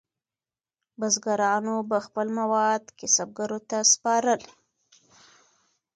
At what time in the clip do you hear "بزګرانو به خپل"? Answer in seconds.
0.99-2.27